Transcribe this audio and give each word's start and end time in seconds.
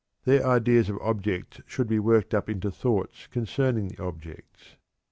Their 0.25 0.43
ideas 0.47 0.89
of 0.89 0.97
objects 0.99 1.61
should 1.67 1.87
be 1.87 1.99
worked 1.99 2.33
up 2.33 2.49
into 2.49 2.71
thoughts 2.71 3.27
concerning 3.27 3.89
the 3.89 4.01
objects. 4.03 4.75